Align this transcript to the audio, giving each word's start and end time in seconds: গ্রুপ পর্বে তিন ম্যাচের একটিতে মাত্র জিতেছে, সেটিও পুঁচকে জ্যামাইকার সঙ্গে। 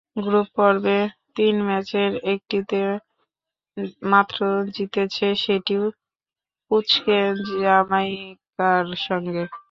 গ্রুপ 0.15 0.47
পর্বে 0.55 0.97
তিন 1.35 1.55
ম্যাচের 1.67 2.11
একটিতে 2.33 2.79
মাত্র 4.11 4.39
জিতেছে, 4.75 5.27
সেটিও 5.43 5.83
পুঁচকে 6.71 7.19
জ্যামাইকার 7.51 8.85
সঙ্গে। 9.07 9.43